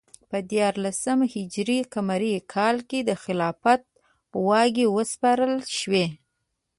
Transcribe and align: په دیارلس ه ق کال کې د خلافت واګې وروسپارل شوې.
په 0.29 0.37
دیارلس 0.49 0.99
ه 1.07 1.13
ق 1.91 1.95
کال 2.53 2.77
کې 2.89 2.99
د 3.03 3.11
خلافت 3.23 3.81
واګې 4.47 4.85
وروسپارل 4.89 5.55
شوې. 5.77 6.05